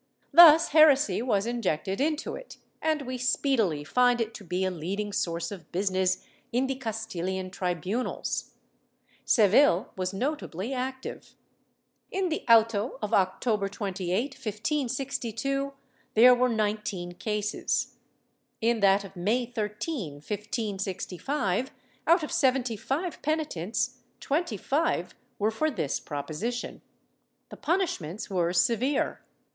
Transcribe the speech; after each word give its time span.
^ 0.00 0.02
Thus 0.32 0.68
heresy 0.68 1.20
was 1.20 1.44
injected 1.44 2.00
into 2.00 2.34
it 2.34 2.56
and 2.80 3.02
we 3.02 3.18
speedily 3.18 3.84
find 3.84 4.18
it 4.18 4.32
to 4.36 4.44
be 4.44 4.64
a 4.64 4.70
leading 4.70 5.12
source 5.12 5.52
of 5.52 5.70
business 5.72 6.24
in 6.52 6.68
the 6.68 6.74
Castilian 6.76 7.50
tribunals. 7.50 8.52
Seville 9.26 9.92
was 9.96 10.14
notably 10.14 10.72
active. 10.72 11.34
In 12.10 12.30
the 12.30 12.44
auto 12.48 12.98
of 13.02 13.12
October 13.12 13.68
28, 13.68 14.32
1562, 14.36 15.74
there 16.14 16.34
were 16.34 16.48
nineteen 16.48 17.12
cases.^ 17.12 17.92
In 18.62 18.80
that 18.80 19.04
of 19.04 19.16
May 19.16 19.44
13, 19.44 20.14
1565, 20.14 21.70
out 22.06 22.22
of 22.22 22.32
seventy 22.32 22.78
five 22.78 23.20
penitents, 23.20 23.98
twenty 24.18 24.56
five 24.56 25.14
were 25.38 25.50
for 25.50 25.70
this 25.70 26.00
proposition. 26.00 26.80
The 27.50 27.58
punish 27.58 28.00
ments 28.00 28.30
were 28.30 28.54
severe. 28.54 29.20